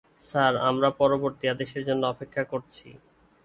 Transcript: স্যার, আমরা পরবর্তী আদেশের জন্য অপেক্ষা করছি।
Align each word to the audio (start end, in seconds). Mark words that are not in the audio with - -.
স্যার, 0.21 0.53
আমরা 0.69 0.89
পরবর্তী 1.01 1.45
আদেশের 1.47 1.83
জন্য 1.89 2.03
অপেক্ষা 2.07 2.43
করছি। 2.43 2.87